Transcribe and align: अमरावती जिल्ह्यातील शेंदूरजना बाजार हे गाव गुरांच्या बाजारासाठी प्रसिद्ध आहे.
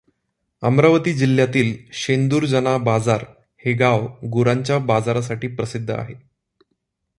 अमरावती 0.63 1.13
जिल्ह्यातील 1.13 1.73
शेंदूरजना 1.93 2.77
बाजार 2.77 3.25
हे 3.65 3.73
गाव 3.73 4.07
गुरांच्या 4.29 4.77
बाजारासाठी 4.77 5.47
प्रसिद्ध 5.47 5.89
आहे. 5.91 6.15